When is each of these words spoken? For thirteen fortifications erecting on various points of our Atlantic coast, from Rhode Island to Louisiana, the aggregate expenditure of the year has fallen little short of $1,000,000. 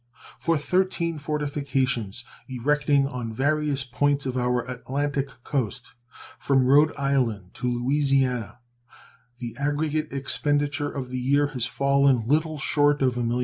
For 0.39 0.57
thirteen 0.57 1.19
fortifications 1.19 2.25
erecting 2.49 3.05
on 3.05 3.31
various 3.31 3.83
points 3.83 4.25
of 4.25 4.35
our 4.35 4.67
Atlantic 4.67 5.27
coast, 5.43 5.93
from 6.39 6.65
Rhode 6.65 6.91
Island 6.97 7.53
to 7.61 7.71
Louisiana, 7.71 8.61
the 9.37 9.55
aggregate 9.59 10.11
expenditure 10.11 10.89
of 10.91 11.09
the 11.09 11.19
year 11.19 11.45
has 11.51 11.67
fallen 11.67 12.23
little 12.27 12.57
short 12.57 13.03
of 13.03 13.13
$1,000,000. 13.13 13.39